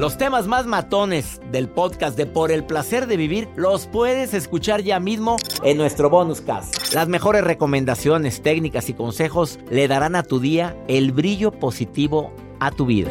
[0.00, 4.80] Los temas más matones del podcast de Por el placer de vivir los puedes escuchar
[4.80, 6.94] ya mismo en nuestro bonus cast.
[6.94, 12.70] Las mejores recomendaciones, técnicas y consejos le darán a tu día el brillo positivo a
[12.70, 13.10] tu vida.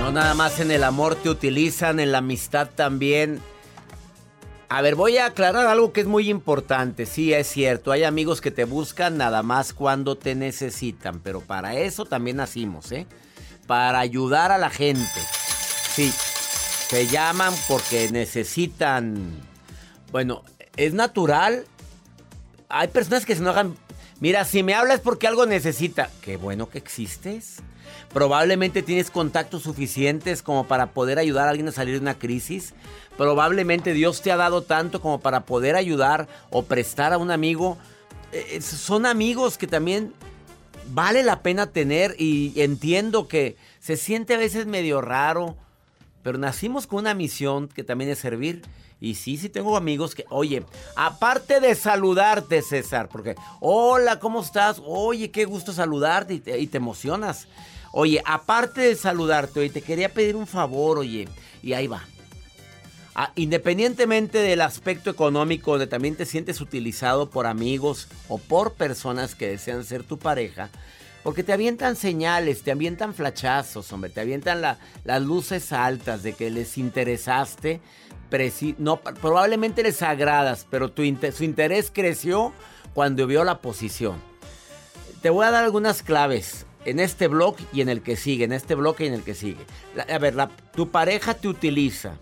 [0.00, 3.40] No nada más en el amor te utilizan, en la amistad también.
[4.68, 7.06] A ver, voy a aclarar algo que es muy importante.
[7.06, 11.76] Sí, es cierto, hay amigos que te buscan nada más cuando te necesitan, pero para
[11.76, 13.06] eso también nacimos, ¿eh?
[13.68, 15.20] Para ayudar a la gente.
[15.94, 16.12] Sí,
[16.90, 19.40] te llaman porque necesitan...
[20.10, 20.42] Bueno,
[20.76, 21.64] es natural.
[22.68, 23.76] Hay personas que se enojan.
[24.18, 26.10] Mira, si me hablas porque algo necesita.
[26.22, 27.58] Qué bueno que existes.
[28.12, 32.74] Probablemente tienes contactos suficientes como para poder ayudar a alguien a salir de una crisis.
[33.16, 37.78] Probablemente Dios te ha dado tanto como para poder ayudar o prestar a un amigo.
[38.32, 40.12] Eh, son amigos que también
[40.88, 45.56] vale la pena tener y entiendo que se siente a veces medio raro,
[46.22, 48.62] pero nacimos con una misión que también es servir.
[48.98, 50.64] Y sí, sí tengo amigos que, oye,
[50.96, 54.80] aparte de saludarte, César, porque, hola, ¿cómo estás?
[54.84, 57.46] Oye, qué gusto saludarte y te, y te emocionas.
[57.98, 61.26] Oye, aparte de saludarte, oye, te quería pedir un favor, oye,
[61.62, 62.04] y ahí va.
[63.14, 69.34] Ah, independientemente del aspecto económico, donde también te sientes utilizado por amigos o por personas
[69.34, 70.68] que desean ser tu pareja,
[71.22, 76.50] porque te avientan señales, te avientan flachazos, hombre, te avientan las luces altas de que
[76.50, 77.80] les interesaste.
[79.22, 81.02] Probablemente les agradas, pero tu,
[81.32, 82.52] su interés creció
[82.92, 84.20] cuando vio la posición.
[85.22, 88.52] Te voy a dar algunas claves en este blog y en el que sigue, en
[88.52, 89.66] este bloque y en el que sigue.
[90.08, 90.36] a ver,
[90.74, 92.16] tu pareja te utiliza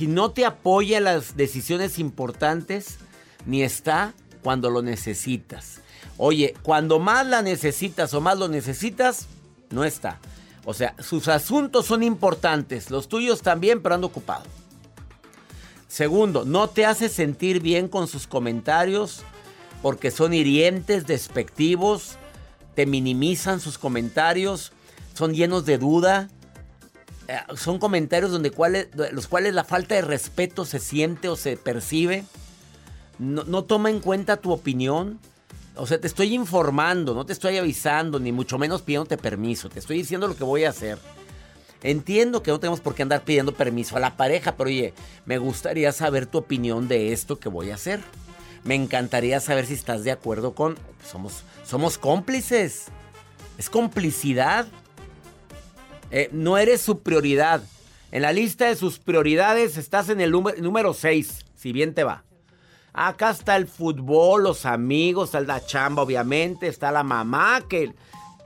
[0.00, 2.96] si no te apoya en las decisiones importantes,
[3.44, 5.82] ni está cuando lo necesitas.
[6.16, 9.26] Oye, cuando más la necesitas o más lo necesitas,
[9.68, 10.18] no está.
[10.64, 14.44] O sea, sus asuntos son importantes, los tuyos también, pero ando ocupado.
[15.86, 19.20] Segundo, no te hace sentir bien con sus comentarios
[19.82, 22.16] porque son hirientes, despectivos,
[22.86, 24.72] minimizan sus comentarios,
[25.14, 26.28] son llenos de duda
[27.30, 28.52] eh, son comentarios donde
[29.12, 32.24] los cuales la falta de respeto se siente o se percibe.
[33.20, 35.20] No, toma en cuenta tu opinión.
[35.76, 39.68] O sea, te estoy informando, no te estoy avisando, ni mucho menos pidiéndote permiso.
[39.68, 40.98] Te estoy diciendo lo que voy a hacer.
[41.84, 44.92] Entiendo que no tenemos por qué andar pidiendo permiso a la pareja, pero oye,
[45.24, 48.00] me gustaría saber tu opinión de esto que voy a hacer.
[48.64, 50.78] Me encantaría saber si estás de acuerdo con...
[51.08, 52.86] Somos, somos cómplices.
[53.58, 54.66] Es complicidad.
[56.10, 57.62] Eh, no eres su prioridad.
[58.12, 62.24] En la lista de sus prioridades estás en el número 6, si bien te va.
[62.92, 67.94] Acá está el fútbol, los amigos, está la chamba, obviamente, está la mamá que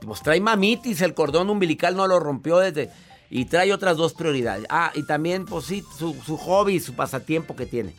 [0.01, 2.91] pues trae mamitis, el cordón umbilical no lo rompió desde...
[3.27, 4.67] Y trae otras dos prioridades.
[4.69, 7.95] Ah, y también, pues sí, su, su hobby, su pasatiempo que tiene.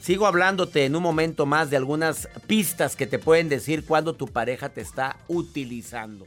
[0.00, 4.26] Sigo hablándote en un momento más de algunas pistas que te pueden decir cuando tu
[4.26, 6.26] pareja te está utilizando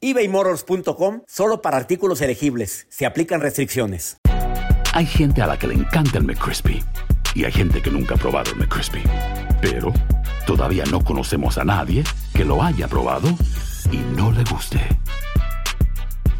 [0.00, 2.86] ebaymotors.com solo para artículos elegibles.
[2.88, 4.18] Se aplican restricciones.
[4.92, 6.82] Hay gente a la que le encanta el McCrispy
[7.34, 9.02] y hay gente que nunca ha probado el McCrispy.
[9.60, 9.92] Pero
[10.46, 12.04] todavía no conocemos a nadie
[12.34, 13.28] que lo haya probado
[13.92, 14.80] y no le guste.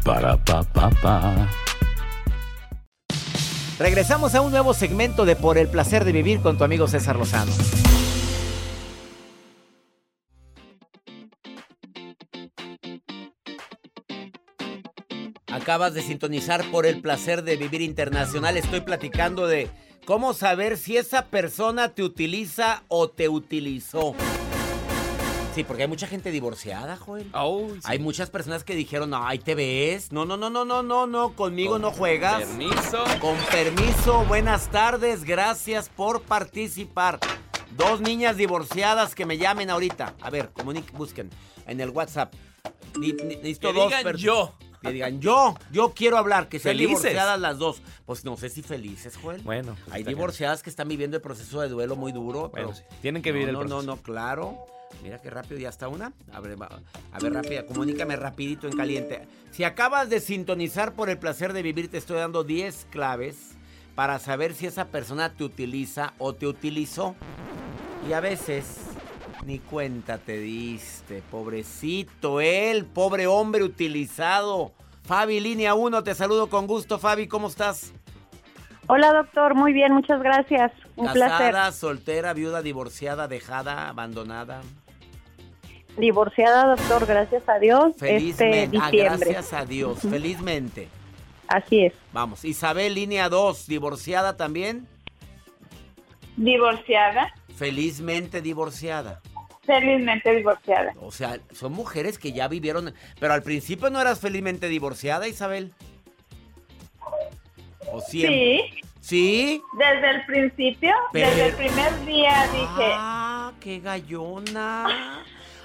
[0.03, 1.47] Para pa pa pa.
[3.79, 7.15] Regresamos a un nuevo segmento de Por el placer de vivir con tu amigo César
[7.15, 7.51] Lozano.
[15.61, 18.57] Acabas de sintonizar por el placer de vivir internacional.
[18.57, 19.69] Estoy platicando de
[20.05, 24.15] cómo saber si esa persona te utiliza o te utilizó.
[25.53, 27.29] Sí, porque hay mucha gente divorciada, Joel.
[27.83, 30.11] Hay muchas personas que dijeron, no, ahí te ves.
[30.11, 32.39] No, no, no, no, no, no, no, conmigo no juegas.
[32.43, 33.03] Permiso.
[33.19, 37.19] Con permiso, buenas tardes, gracias por participar.
[37.77, 40.15] Dos niñas divorciadas que me llamen ahorita.
[40.21, 41.29] A ver, comuniquen, busquen
[41.67, 42.33] en el WhatsApp.
[42.97, 44.55] Ni- ni- Necesito Que dos digan yo.
[44.81, 46.97] Que digan yo, yo quiero hablar, que sean Felices.
[47.03, 47.81] divorciadas las dos.
[48.05, 49.41] Pues no sé si felices, Joel.
[49.43, 50.15] Bueno, pues Hay bien.
[50.15, 52.49] divorciadas que están viviendo el proceso de duelo muy duro.
[52.49, 53.85] Bueno, pero sí, tienen que vivir no, el no, proceso.
[53.87, 54.65] No, no, claro.
[55.03, 56.11] Mira qué rápido ya está una.
[56.33, 59.27] A ver, a ver, rápida, comunícame rapidito en caliente.
[59.51, 63.51] Si acabas de sintonizar por el placer de vivir, te estoy dando 10 claves
[63.95, 67.15] para saber si esa persona te utiliza o te utilizó.
[68.09, 68.65] Y a veces
[69.45, 74.71] ni cuenta te diste, pobrecito él, pobre hombre utilizado.
[75.03, 76.99] Fabi, línea 1, te saludo con gusto.
[76.99, 77.91] Fabi, ¿cómo estás?
[78.87, 80.71] Hola doctor, muy bien, muchas gracias.
[80.95, 81.73] Un Casada, placer.
[81.73, 84.61] soltera, viuda, divorciada, dejada, abandonada.
[85.97, 87.93] Divorciada doctor, gracias a Dios.
[87.95, 88.77] Este Felizmente.
[88.81, 89.99] Ah, gracias a Dios.
[90.01, 90.87] Felizmente.
[91.47, 91.93] Así es.
[92.13, 92.45] Vamos.
[92.45, 94.87] Isabel, línea 2, divorciada también.
[96.37, 99.21] divorciada, Felizmente divorciada.
[99.63, 100.93] Felizmente divorciada.
[101.01, 102.93] O sea, son mujeres que ya vivieron.
[103.19, 105.73] Pero al principio no eras felizmente divorciada, Isabel.
[107.91, 108.71] ¿O siempre?
[108.71, 109.61] Sí, ¿Sí?
[109.77, 115.23] desde el principio, Pero- desde el primer día dije, Ah, qué gallona.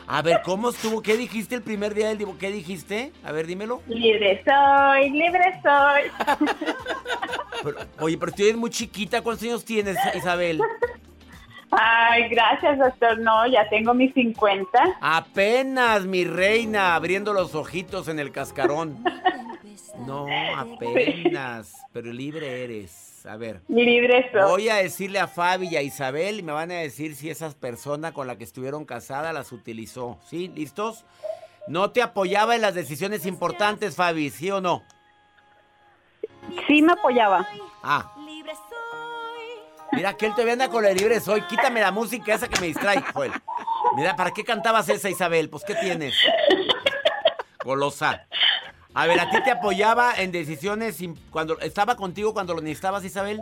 [0.08, 1.02] A ver, ¿cómo estuvo?
[1.02, 2.38] ¿Qué dijiste el primer día del divorcio?
[2.40, 3.12] ¿Qué dijiste?
[3.24, 3.82] A ver, dímelo.
[3.88, 6.36] libre soy, libre soy.
[7.64, 9.22] Pero- oye, pero tú eres muy chiquita.
[9.22, 10.60] ¿Cuántos años tienes, Isabel?
[11.78, 14.68] Ay, gracias doctor, no, ya tengo mis 50.
[15.00, 19.04] Apenas, mi reina, abriendo los ojitos en el cascarón.
[20.06, 20.26] No,
[20.56, 23.26] apenas, pero libre eres.
[23.26, 24.42] A ver, Libre soy.
[24.42, 27.50] voy a decirle a Fabi y a Isabel y me van a decir si esa
[27.50, 30.18] persona con la que estuvieron casadas las utilizó.
[30.28, 30.46] ¿Sí?
[30.54, 31.04] ¿Listos?
[31.66, 34.84] No te apoyaba en las decisiones importantes, Fabi, ¿sí o no?
[36.68, 37.46] Sí me apoyaba.
[37.82, 38.12] Ah.
[39.96, 41.40] Mira que él todavía anda con la libre soy.
[41.42, 43.32] Quítame la música esa que me distrae, Joel.
[43.96, 45.48] Mira, ¿para qué cantabas esa, Isabel?
[45.48, 46.14] Pues, ¿qué tienes?
[47.64, 48.26] Golosa.
[48.92, 53.40] A ver, ¿a ti te apoyaba en decisiones cuando estaba contigo cuando lo necesitabas, Isabel?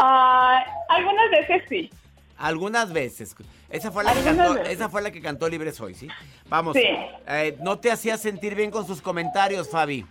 [0.00, 1.90] Ah, algunas veces sí.
[2.38, 3.36] Algunas veces.
[3.68, 6.08] Esa fue la que cantó, esa fue la que cantó Libre Soy, ¿sí?
[6.48, 6.74] Vamos.
[6.74, 6.84] Sí.
[7.28, 10.06] eh, no te hacía sentir bien con sus comentarios, Fabi.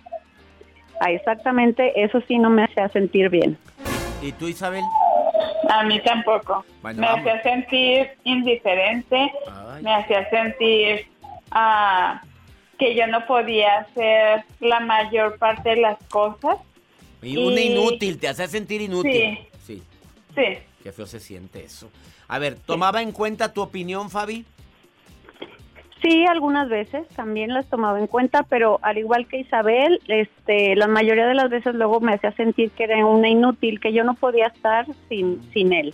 [1.00, 3.58] Ah, exactamente, eso sí no me hacía sentir bien.
[4.26, 4.84] ¿Y tú, Isabel?
[5.70, 6.66] A mí tampoco.
[6.82, 7.28] Bueno, me vamos.
[7.28, 9.84] hacía sentir indiferente, Ay.
[9.84, 11.08] me hacía sentir
[11.52, 12.22] ah,
[12.80, 16.58] que yo no podía hacer la mayor parte de las cosas.
[17.22, 19.40] Y una Y- inútil, te hacía sentir inútil.
[19.66, 19.84] sí.
[20.36, 21.90] Sí, Qué feo se siente eso.
[22.28, 24.46] A ver, ¿tomaba en cuenta tu opinión, Fabi?
[26.02, 30.88] Sí, algunas veces también las tomaba en cuenta, pero al igual que Isabel, este, la
[30.88, 34.14] mayoría de las veces luego me hacía sentir que era una inútil, que yo no
[34.14, 35.94] podía estar sin, sin él.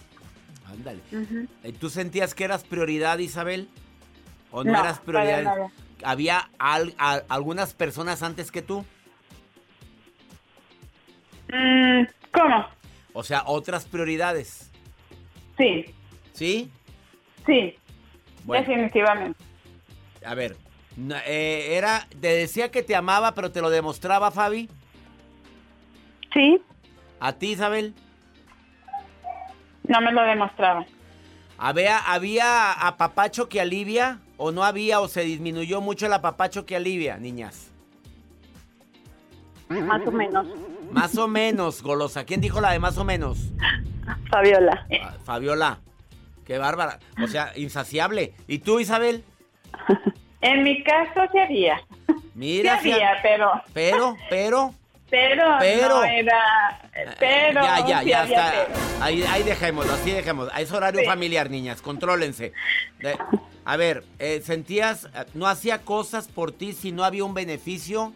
[0.68, 1.00] Ándale.
[1.64, 3.70] ¿Y ¿Tú sentías que eras prioridad, Isabel?
[4.52, 5.44] ¿O no, No, eras para prioridad?
[5.44, 5.72] nada.
[6.04, 8.84] ¿Había al- a- algunas personas antes que tú?
[11.54, 12.66] Mm, ¿Cómo?
[13.14, 14.72] O sea, otras prioridades.
[15.58, 15.86] Sí,
[16.34, 16.72] ¿Sí?
[17.46, 17.76] sí,
[18.46, 19.38] Bueno, definitivamente.
[20.26, 20.58] A ver.
[21.26, 24.70] eh, era, te decía que te amaba, pero te lo demostraba, Fabi.
[26.34, 26.62] Sí,
[27.20, 27.94] ¿A ti, Isabel?
[29.88, 30.86] No me lo demostraba.
[31.58, 34.20] ¿Había, ¿Había apapacho que alivia?
[34.38, 35.00] ¿O no había?
[35.02, 37.68] ¿O se disminuyó mucho el apapacho que alivia, niñas?
[39.70, 40.48] más o menos.
[40.92, 42.26] Más o menos, golosa.
[42.26, 43.38] ¿Quién dijo la de más o menos?
[44.32, 44.86] Fabiola.
[45.02, 45.80] Ah, Fabiola.
[46.44, 47.00] Qué bárbara.
[47.24, 48.34] O sea, insaciable.
[48.48, 49.24] ¿Y tú, Isabel?
[50.42, 51.22] En mi caso.
[51.32, 51.38] Sí
[52.34, 53.20] Mira, había, fíjate.
[53.22, 54.74] pero, pero, pero.
[55.10, 55.88] pero, Pero.
[55.90, 56.82] no era,
[57.20, 58.52] pero, ya, ya, sí ya había está.
[58.68, 58.80] pero.
[59.04, 60.52] Ahí, ahí dejémoslo, así dejémoslo.
[60.58, 61.06] Es horario Sí.
[61.06, 61.82] familiar, niñas.
[61.82, 62.54] Contrólense.
[63.00, 63.18] De-
[63.66, 68.12] a ver, eh, ¿sentías, eh, no hacía cosas por ti si no había un beneficio?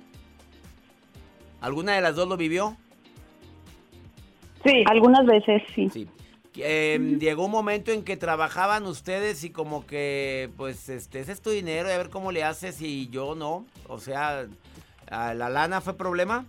[1.62, 2.76] ¿Alguna de las dos lo vivió?
[4.64, 5.90] Sí, Algunas veces sí.
[5.92, 6.08] Sí.
[6.58, 11.42] Eh, llegó un momento en que trabajaban ustedes y como que, pues, este, ese es
[11.42, 13.66] tu dinero y a ver cómo le haces y yo no.
[13.88, 14.46] O sea,
[15.10, 16.46] ¿a ¿la lana fue problema?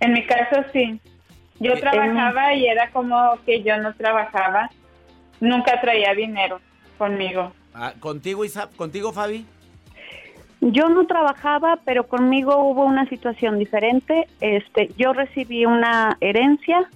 [0.00, 1.00] en mi caso sí.
[1.60, 4.70] Yo Eh, trabajaba y era como que yo no trabajaba.
[5.40, 6.60] Nunca traía dinero
[6.98, 7.52] conmigo.
[7.72, 9.46] Ah, ¿Contigo, Isa- ¿Contigo, Fabi?
[10.60, 14.26] Yo no trabajaba, pero conmigo hubo una situación diferente.
[14.40, 16.88] Este, yo recibí una herencia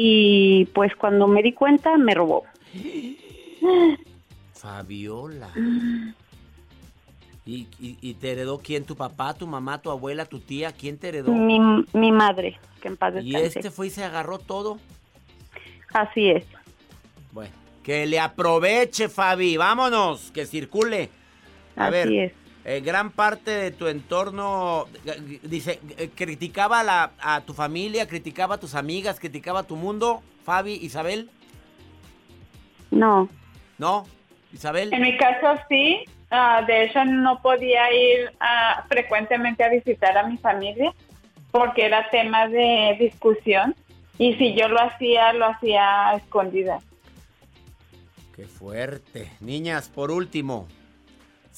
[0.00, 2.44] y pues cuando me di cuenta me robó.
[4.54, 5.50] Fabiola.
[7.44, 8.84] ¿Y, y, te heredó quién?
[8.84, 10.70] ¿Tu papá, tu mamá, tu abuela, tu tía?
[10.70, 11.32] ¿Quién te heredó?
[11.32, 11.58] Mi,
[11.94, 13.38] mi madre, que en paz descanse.
[13.38, 14.78] ¿Y este fue y se agarró todo?
[15.94, 16.44] Así es.
[17.32, 19.56] Bueno, que le aproveche, Fabi.
[19.56, 21.08] Vámonos, que circule.
[21.74, 22.32] A Así ver, es.
[22.64, 24.86] Eh, gran parte de tu entorno,
[25.42, 30.74] dice, eh, criticaba a tu familia, criticaba a tus amigas, criticaba a tu mundo, Fabi,
[30.74, 31.30] Isabel.
[32.90, 33.28] No.
[33.78, 34.06] ¿No?
[34.52, 34.92] Isabel.
[34.92, 40.26] En mi caso sí, ah, de hecho no podía ir ah, frecuentemente a visitar a
[40.26, 40.92] mi familia
[41.50, 43.74] porque era tema de discusión
[44.18, 46.82] y si yo lo hacía, lo hacía a escondidas.
[48.34, 49.30] Qué fuerte.
[49.40, 50.68] Niñas, por último,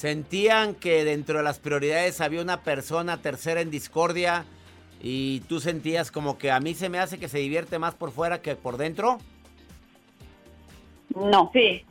[0.01, 4.47] ¿sentían que dentro de las prioridades había una persona tercera en discordia
[5.03, 8.11] y tú sentías como que a mí se me hace que se divierte más por
[8.11, 9.19] fuera que por dentro?
[11.15, 11.51] No.
[11.53, 11.85] Sí.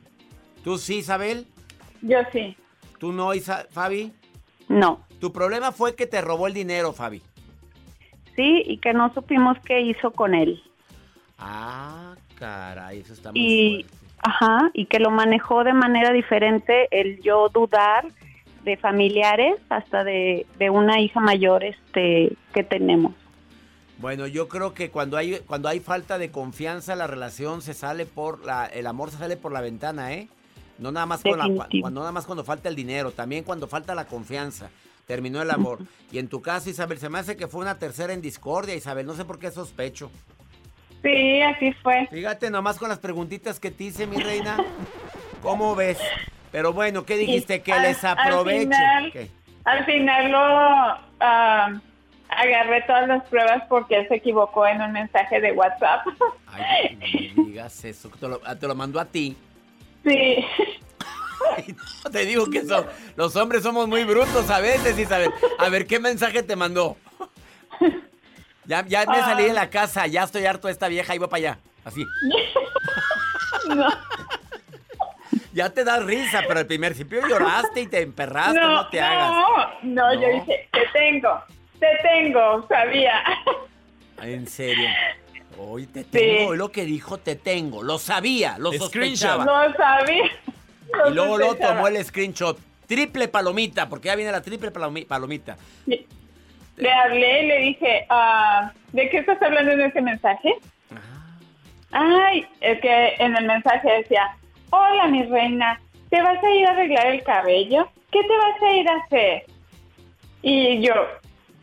[0.63, 1.45] ¿Tú sí, Isabel?
[2.01, 2.57] Yo sí.
[2.97, 3.29] ¿Tú no,
[3.69, 4.11] Fabi?
[4.69, 5.05] No.
[5.19, 7.21] Tu problema fue que te robó el dinero, Fabi.
[8.35, 10.59] Sí, y que no supimos qué hizo con él.
[11.37, 13.98] Ah, caray, eso está muy fuerte.
[14.21, 18.05] Ajá, y que lo manejó de manera diferente el yo dudar
[18.63, 23.13] de familiares hasta de, una hija mayor este que tenemos.
[23.97, 28.05] Bueno, yo creo que cuando hay cuando hay falta de confianza la relación se sale
[28.05, 30.29] por la el amor se sale por la ventana, ¿eh?
[30.77, 34.69] No nada más cuando nada más cuando falta el dinero, también cuando falta la confianza.
[35.05, 35.79] Terminó el amor.
[36.11, 39.07] Y en tu caso, Isabel, se me hace que fue una tercera en discordia, Isabel,
[39.07, 40.11] no sé por qué sospecho.
[41.01, 42.07] Sí, así fue.
[42.11, 44.57] Fíjate nomás con las preguntitas que te hice, mi reina.
[45.41, 45.97] ¿Cómo ves?
[46.51, 47.61] Pero bueno, ¿qué dijiste?
[47.61, 49.31] que les aproveche.
[49.65, 50.39] Al final, lo
[51.19, 51.81] ah,
[52.29, 56.05] agarré todas las pruebas porque él se equivocó en un mensaje de WhatsApp.
[56.47, 56.97] Ay,
[57.35, 58.09] no me digas eso.
[58.19, 59.37] Te lo, te lo mandó a ti.
[60.03, 60.45] Sí.
[62.11, 65.31] te digo que son, los hombres somos muy brutos a veces, Isabel.
[65.57, 66.97] A ver, ¿qué mensaje te mandó?
[68.69, 69.69] Ya, ya me salí de la ah.
[69.71, 71.59] casa, ya estoy harto de esta vieja y voy para allá.
[71.83, 72.05] Así.
[73.67, 73.87] no.
[75.53, 79.31] Ya te da risa, pero al principio lloraste y te emperraste, no, te hagas.
[79.31, 81.41] No, no, yo dije, te tengo,
[81.79, 83.23] te tengo, sabía.
[84.21, 84.87] En serio.
[85.57, 89.45] Hoy te tengo, lo que dijo te tengo, lo sabía, lo sospechaba.
[89.45, 90.25] Lo sabía.
[91.09, 92.59] y luego lo tomó el screenshot.
[92.85, 95.57] Triple palomita, porque ya viene la triple palomita.
[95.87, 96.05] Sí
[96.79, 100.55] le hablé y le dije, ah, ¿de qué estás hablando en ese mensaje?
[101.91, 104.35] Ay, es que en el mensaje decía,
[104.69, 107.89] hola mi reina, ¿te vas a ir a arreglar el cabello?
[108.11, 109.43] ¿Qué te vas a ir a hacer?
[110.41, 110.93] Y yo,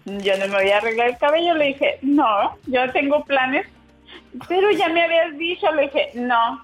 [0.05, 3.67] yo no me voy a arreglar el cabello, le dije, no, yo tengo planes,
[4.49, 6.63] pero ya me habías dicho, le dije, no.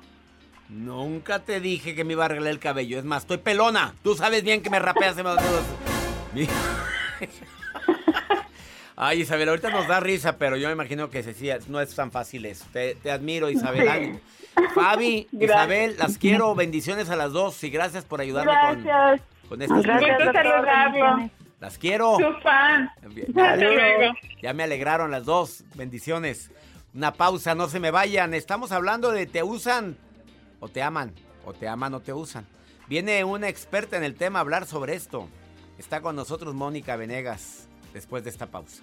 [0.69, 4.15] Nunca te dije que me iba a arreglar el cabello, es más, estoy pelona, tú
[4.15, 5.41] sabes bien que me rapeas dedos.
[8.97, 12.11] Ay, Isabel, ahorita nos da risa, pero yo me imagino que decía, no es tan
[12.11, 12.67] fácil eso.
[12.73, 14.21] Te, admiro, Isabel.
[14.75, 16.55] Fabi, Isabel, las quiero.
[16.55, 22.19] Bendiciones a las dos y gracias por ayudarme con, con estas gracias Las quiero.
[22.19, 22.91] Tu fan.
[24.43, 25.65] Ya me alegraron las dos.
[25.75, 26.51] Bendiciones.
[26.95, 28.35] Una pausa, no se me vayan.
[28.35, 29.97] Estamos hablando de te usan
[30.61, 31.15] o te aman.
[31.47, 32.47] O te aman o te usan.
[32.89, 35.29] Viene una experta en el tema a hablar sobre esto.
[35.79, 37.62] Está con nosotros Mónica Venegas
[37.93, 38.83] después de esta pausa.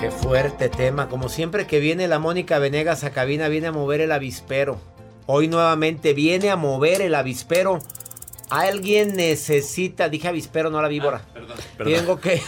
[0.00, 1.10] Qué fuerte tema.
[1.10, 4.80] Como siempre que viene la Mónica Venegas a cabina, viene a mover el avispero.
[5.26, 7.80] Hoy nuevamente viene a mover el avispero.
[8.48, 11.20] Alguien necesita, dije avispero, no la víbora.
[11.22, 11.94] Ah, perdón, perdón.
[11.94, 12.42] Tengo que.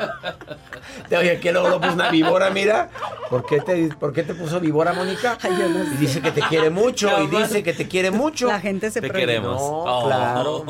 [1.08, 2.90] te oye, que luego lo puso una víbora, mira.
[3.30, 5.38] ¿Por qué te, por qué te puso víbora, Mónica?
[5.94, 7.22] Y dice que te quiere mucho.
[7.22, 8.48] y dice que te quiere mucho.
[8.48, 9.56] La gente se Te queremos.
[9.58, 10.04] Oh.
[10.06, 10.64] claro.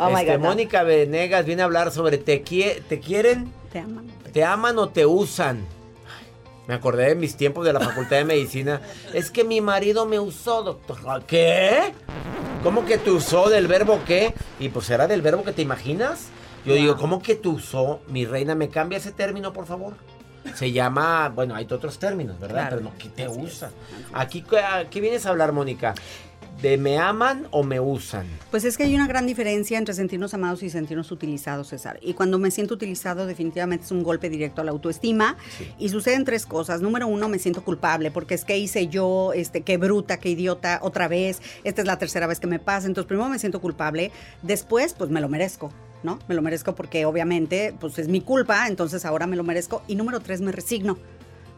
[0.00, 3.52] Oh este, Mónica Venegas viene a hablar sobre te, ¿te quieren.
[3.70, 4.17] Te aman.
[4.32, 5.66] ¿Te aman o te usan?
[6.66, 8.82] Me acordé de mis tiempos de la Facultad de Medicina.
[9.14, 11.24] Es que mi marido me usó, doctor.
[11.24, 11.94] ¿Qué?
[12.62, 14.34] ¿Cómo que te usó del verbo qué?
[14.60, 16.28] Y pues era del verbo que te imaginas.
[16.66, 18.00] Yo digo, ¿cómo que te usó?
[18.08, 19.94] Mi reina, ¿me cambia ese término, por favor?
[20.54, 22.66] Se llama, bueno, hay otros términos, ¿verdad?
[22.68, 23.70] Pero no, ¿qué te usa?
[24.12, 24.44] Aquí,
[24.90, 25.94] ¿qué vienes a hablar, Mónica?
[26.60, 28.26] De me aman o me usan?
[28.50, 31.98] Pues es que hay una gran diferencia entre sentirnos amados y sentirnos utilizados, César.
[32.02, 35.36] Y cuando me siento utilizado, definitivamente es un golpe directo a la autoestima.
[35.78, 36.80] Y suceden tres cosas.
[36.80, 40.80] Número uno, me siento culpable porque es que hice yo, este, qué bruta, qué idiota,
[40.82, 41.40] otra vez.
[41.64, 42.86] Esta es la tercera vez que me pasa.
[42.86, 44.10] Entonces, primero me siento culpable.
[44.42, 45.72] Después, pues me lo merezco.
[46.04, 46.20] ¿No?
[46.28, 49.82] Me lo merezco porque obviamente pues es mi culpa, entonces ahora me lo merezco.
[49.88, 50.96] Y número tres, me resigno.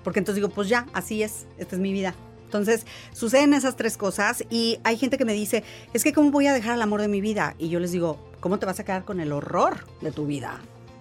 [0.02, 2.14] Porque entonces digo, pues ya, así es, esta es mi vida,
[2.50, 5.62] entonces, suceden esas tres cosas y hay gente que me dice,
[5.94, 7.54] es que ¿cómo voy a dejar el amor de mi vida?
[7.58, 10.58] Y yo les digo, ¿cómo te vas a quedar con el horror de tu vida?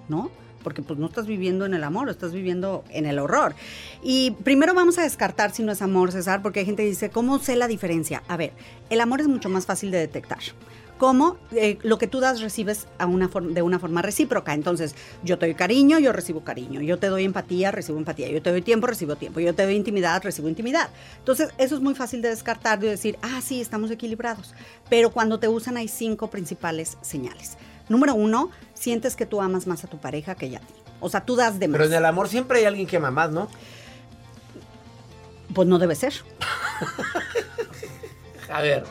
[0.10, 0.30] ¿No?
[0.64, 3.56] Porque pues no estás viviendo en el amor, estás viviendo en el horror.
[4.04, 7.10] Y primero vamos a descartar si no es amor, César, porque hay gente que dice,
[7.10, 8.22] ¿cómo sé la diferencia?
[8.28, 8.52] A ver,
[8.92, 10.40] el amor es mucho más fácil de detectar
[11.00, 14.54] cómo eh, lo que tú das recibes a una de una forma recíproca.
[14.54, 16.82] Entonces, yo te doy cariño, yo recibo cariño.
[16.82, 18.30] Yo te doy empatía, recibo empatía.
[18.30, 19.40] Yo te doy tiempo, recibo tiempo.
[19.40, 20.90] Yo te doy intimidad, recibo intimidad.
[21.18, 24.54] Entonces, eso es muy fácil de descartar, de decir, ah, sí, estamos equilibrados.
[24.90, 27.58] Pero cuando te usan hay cinco principales señales.
[27.88, 30.74] Número uno, sientes que tú amas más a tu pareja que ella a ti.
[31.00, 31.78] O sea, tú das de más.
[31.78, 33.48] Pero en el amor siempre hay alguien que ama más, ¿no?
[35.56, 36.14] Pues no debe ser.
[38.52, 38.84] a ver,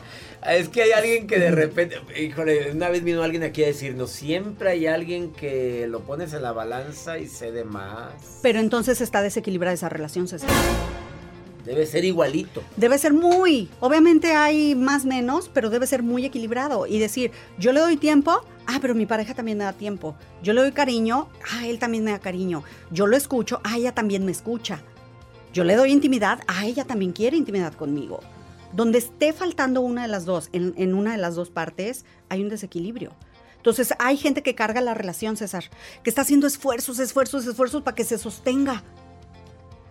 [0.47, 4.11] es que hay alguien que de repente, híjole, una vez vino alguien aquí a decirnos,
[4.11, 8.13] siempre hay alguien que lo pones en la balanza y cede más.
[8.41, 10.49] Pero entonces está desequilibrada esa relación, César.
[11.65, 12.63] Debe ser igualito.
[12.77, 13.69] Debe ser muy.
[13.79, 16.87] Obviamente hay más menos, pero debe ser muy equilibrado.
[16.87, 20.15] Y decir, yo le doy tiempo, ah, pero mi pareja también me da tiempo.
[20.41, 22.63] Yo le doy cariño, ah, él también me da cariño.
[22.91, 24.81] Yo lo escucho, ah, ella también me escucha.
[25.53, 28.21] Yo le doy intimidad, ah, ella también quiere intimidad conmigo.
[28.73, 32.49] Donde esté faltando una de las dos, en, una de las dos partes, hay un
[32.49, 33.13] desequilibrio.
[33.57, 35.65] Entonces hay gente que carga la relación, César,
[36.03, 38.83] que está haciendo esfuerzos, esfuerzos, esfuerzos para que se sostenga.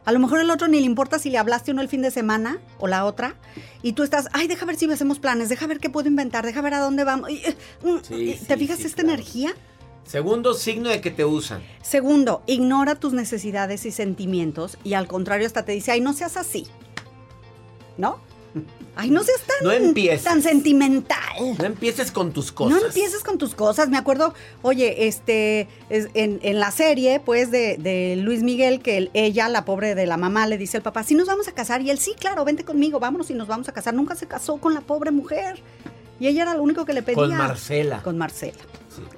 [0.05, 2.01] A lo mejor el otro ni le importa si le hablaste o no el fin
[2.01, 3.35] de semana o la otra.
[3.83, 6.63] Y tú estás, ay, deja ver si hacemos planes, deja ver qué puedo inventar, deja
[6.63, 7.29] ver a dónde vamos.
[7.29, 9.55] Eh, mm, ¿Te fijas esta energía?
[10.09, 11.63] Segundo signo de que te usan.
[11.83, 16.39] Segundo, ignora tus necesidades y sentimientos y al contrario hasta te dice, ay, no seas
[16.39, 16.67] así.
[17.99, 18.19] ¿No?
[19.01, 21.57] Ay, no seas tan, tan sentimental.
[21.57, 22.81] No empieces con tus cosas.
[22.81, 23.89] No empieces con tus cosas.
[23.89, 29.95] Me acuerdo, oye, este, en, la serie, pues, de, Luis Miguel, que ella, la pobre
[29.95, 31.81] de la mamá, le dice al papá, sí nos vamos a casar.
[31.83, 33.95] Y él, sí, claro, vente conmigo, vámonos y nos vamos a casar.
[33.95, 35.63] Nunca se casó con la pobre mujer.
[36.21, 37.17] Y ella era lo único que le pedía.
[37.17, 38.03] Con Marcela.
[38.03, 38.59] Con Marcela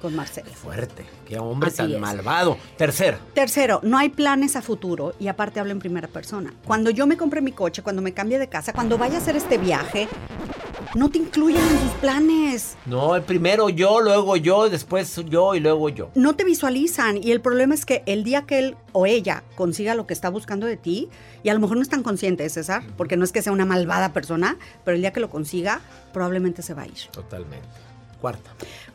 [0.01, 0.49] con Marcela.
[0.49, 2.57] fuerte, qué hombre tan malvado.
[2.77, 3.17] Tercero.
[3.33, 6.53] Tercero, no hay planes a futuro y aparte hablo en primera persona.
[6.65, 9.35] Cuando yo me compré mi coche, cuando me cambie de casa, cuando vaya a hacer
[9.35, 10.07] este viaje,
[10.95, 12.77] no te incluyen en tus planes.
[12.85, 16.09] No, el primero yo, luego yo, después yo y luego yo.
[16.15, 19.95] No te visualizan y el problema es que el día que él o ella consiga
[19.95, 21.09] lo que está buscando de ti,
[21.43, 24.13] y a lo mejor no están conscientes, César, porque no es que sea una malvada
[24.13, 25.81] persona, pero el día que lo consiga,
[26.13, 27.07] probablemente se va a ir.
[27.11, 27.67] Totalmente.
[28.19, 28.51] Cuarta.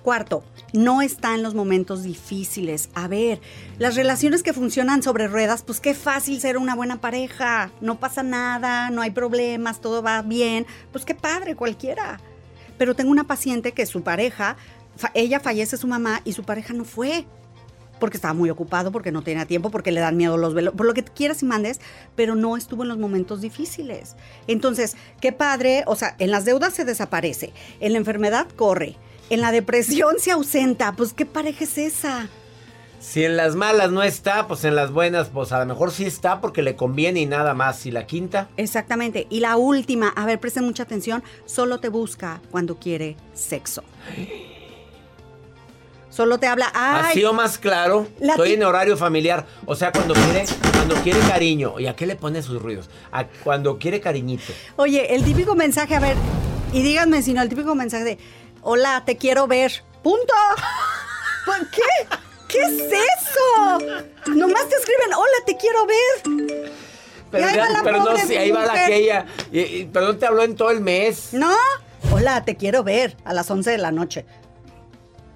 [0.06, 2.90] Cuarto, no está en los momentos difíciles.
[2.94, 3.40] A ver,
[3.80, 7.72] las relaciones que funcionan sobre ruedas, pues qué fácil ser una buena pareja.
[7.80, 10.64] No pasa nada, no hay problemas, todo va bien.
[10.92, 12.20] Pues qué padre, cualquiera.
[12.78, 14.56] Pero tengo una paciente que su pareja,
[15.12, 17.26] ella fallece su mamá y su pareja no fue
[17.98, 20.86] porque estaba muy ocupado, porque no tenía tiempo, porque le dan miedo los velos, por
[20.86, 21.80] lo que quieras y mandes,
[22.14, 24.14] pero no estuvo en los momentos difíciles.
[24.46, 28.96] Entonces, qué padre, o sea, en las deudas se desaparece, en la enfermedad corre,
[29.30, 30.92] en la depresión se ausenta.
[30.92, 32.28] Pues, ¿qué pareja es esa?
[33.00, 36.04] Si en las malas no está, pues en las buenas, pues a lo mejor sí
[36.04, 37.86] está porque le conviene y nada más.
[37.86, 38.48] ¿Y la quinta?
[38.56, 39.26] Exactamente.
[39.30, 43.84] Y la última, a ver, presten mucha atención, solo te busca cuando quiere sexo.
[46.08, 46.72] Solo te habla.
[46.72, 48.06] Ay, Así o más claro.
[48.18, 49.46] Estoy en horario familiar.
[49.66, 51.78] O sea, cuando quiere, cuando quiere cariño.
[51.78, 52.88] ¿Y a qué le pone sus ruidos?
[53.44, 54.52] cuando quiere cariñito.
[54.76, 56.16] Oye, el típico mensaje, a ver,
[56.72, 58.18] y díganme si no, el típico mensaje de
[58.66, 59.84] hola, te quiero ver.
[60.02, 60.34] Punto.
[61.44, 61.80] ¿Por qué?
[62.48, 63.78] ¿Qué ¿Qué es eso?
[64.34, 66.62] Nomás te escriben, hola, te quiero ver.
[67.30, 69.26] Pero, pero no, si ahí va la aquella.
[69.52, 71.28] Y, pero no te habló en todo el mes.
[71.32, 71.54] No.
[72.12, 74.26] Hola, te quiero ver a las 11 de la noche.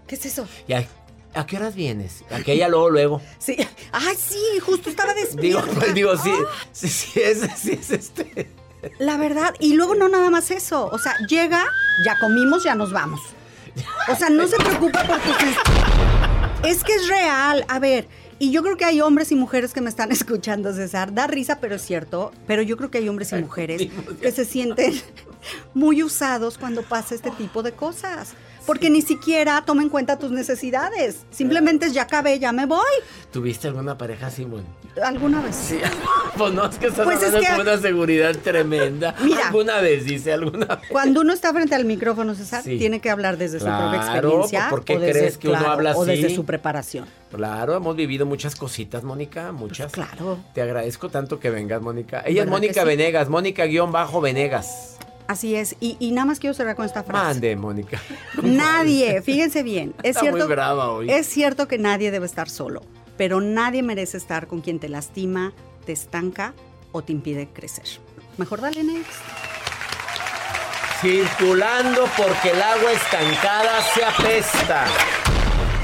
[0.06, 0.46] ¿Qué es eso?
[0.66, 0.86] Ya,
[1.34, 2.24] ¿A qué horas vienes?
[2.30, 3.22] Aquella luego, luego.
[3.38, 3.56] Sí.
[3.92, 5.40] Ay, sí, justo estaba despierta.
[5.40, 6.32] Digo, pues, digo, sí,
[6.72, 8.50] sí, sí, es, sí es este.
[8.98, 10.88] La verdad, y luego no nada más eso.
[10.92, 11.66] O sea, llega,
[12.04, 13.20] ya comimos, ya nos vamos.
[14.08, 17.64] O sea, no se preocupa porque es que es real.
[17.68, 21.14] A ver, y yo creo que hay hombres y mujeres que me están escuchando, César.
[21.14, 22.32] Da risa, pero es cierto.
[22.46, 23.88] Pero yo creo que hay hombres y mujeres
[24.20, 24.94] que se sienten
[25.74, 28.34] muy usados cuando pasa este tipo de cosas
[28.70, 31.26] porque ni siquiera toma en cuenta tus necesidades.
[31.32, 32.78] Simplemente es ya acabé, ya me voy.
[33.32, 34.64] ¿Tuviste alguna pareja Simón?
[35.02, 35.56] ¿Alguna vez?
[35.56, 35.80] Sí.
[36.38, 39.16] pues no, es que estás pues hablando con una seguridad tremenda.
[39.24, 39.48] Mira.
[39.48, 40.88] ¿Alguna vez, dice, alguna vez?
[40.88, 44.68] Cuando uno está frente al micrófono, César, tiene que hablar desde su propia experiencia.
[44.70, 45.98] ¿Por qué crees que uno habla así?
[45.98, 47.06] O desde su preparación.
[47.34, 49.90] Claro, hemos vivido muchas cositas, Mónica, muchas.
[49.90, 50.38] Pues claro.
[50.54, 52.22] Te agradezco tanto que vengas, Mónica.
[52.24, 55.00] Ella es Mónica Venegas, Mónica-Venegas.
[55.30, 55.76] Así es.
[55.78, 57.24] Y, nada más quiero cerrar con esta frase.
[57.24, 58.00] Mande, Mónica.
[58.42, 59.94] Nadie, fíjense bien.
[60.02, 61.08] Es Está cierto, muy brava hoy.
[61.08, 62.82] Es cierto que nadie debe estar solo,
[63.16, 65.52] pero nadie merece estar con quien te lastima,
[65.86, 66.52] te estanca
[66.90, 67.84] o te impide crecer.
[68.38, 69.20] Mejor dale next.
[71.00, 74.86] Circulando porque el agua estancada se apesta.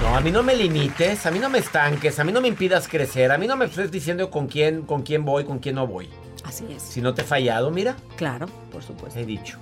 [0.03, 2.49] No, a mí no me limites, a mí no me estanques, a mí no me
[2.49, 5.77] impidas crecer, a mí no me estés diciendo con quién, con quién voy, con quién
[5.77, 6.11] no voy.
[6.47, 6.83] Así es.
[6.83, 7.97] Si no te he fallado, mira.
[8.17, 9.19] Claro, por supuesto.
[9.19, 9.59] He dicho.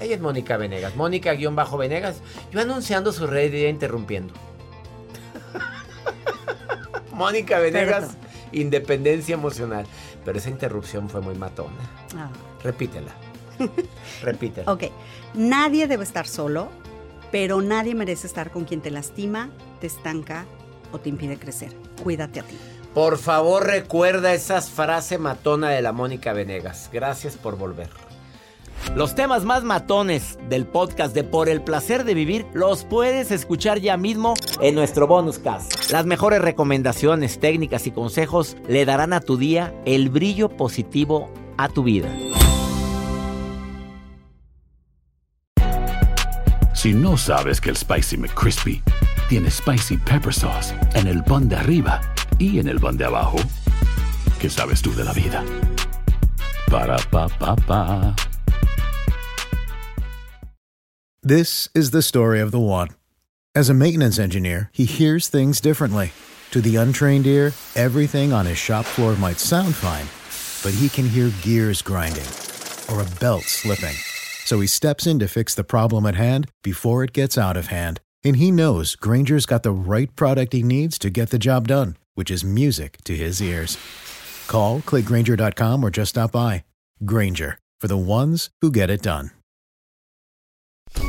[0.00, 0.96] Ella es Mónica Venegas.
[0.96, 2.16] Mónica-Venegas.
[2.50, 4.34] Yo anunciando su red y interrumpiendo.
[7.12, 8.16] Mónica Venegas,
[8.50, 9.86] independencia emocional.
[10.24, 11.76] Pero esa interrupción fue muy matona.
[12.16, 12.30] Ah.
[12.64, 13.12] Repítela.
[14.22, 14.72] Repítela.
[14.72, 14.84] Ok.
[15.34, 16.68] Nadie debe estar solo,
[17.30, 20.46] pero nadie merece estar con quien te lastima, te estanca
[20.92, 21.72] o te impide crecer.
[22.02, 22.56] Cuídate a ti.
[22.94, 26.90] Por favor, recuerda esa frase matona de la Mónica Venegas.
[26.92, 27.88] Gracias por volver.
[28.94, 33.78] Los temas más matones del podcast de Por el placer de vivir los puedes escuchar
[33.78, 35.90] ya mismo en nuestro bonus cast.
[35.90, 41.68] Las mejores recomendaciones, técnicas y consejos le darán a tu día el brillo positivo a
[41.68, 42.10] tu vida.
[46.74, 48.82] Si no sabes que el Spicy McCrispy
[49.28, 52.00] tiene Spicy Pepper Sauce en el pan de arriba,
[52.42, 53.38] y en el pan de abajo,
[54.40, 55.44] ¿qué sabes tú de la vida?
[56.68, 58.14] Para pa pa pa.
[61.22, 62.88] This is the story of the one.
[63.54, 66.12] As a maintenance engineer, he hears things differently.
[66.50, 70.06] To the untrained ear, everything on his shop floor might sound fine,
[70.64, 72.26] but he can hear gears grinding
[72.90, 73.94] or a belt slipping.
[74.44, 77.68] So he steps in to fix the problem at hand before it gets out of
[77.68, 78.00] hand.
[78.24, 81.96] And he knows Granger's got the right product he needs to get the job done
[82.14, 83.76] which is music to his ears.
[84.46, 86.64] Call, clickgranger.com, or just stop by.
[87.04, 89.32] Granger, for the ones who get it done.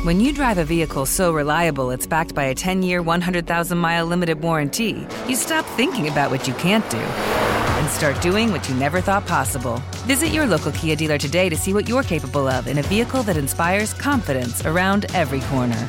[0.02, 4.06] When you drive a vehicle so reliable it's backed by a 10 year, 100,000 mile
[4.06, 8.74] limited warranty, you stop thinking about what you can't do and start doing what you
[8.76, 9.82] never thought possible.
[10.06, 13.22] Visit your local Kia dealer today to see what you're capable of in a vehicle
[13.24, 15.88] that inspires confidence around every corner.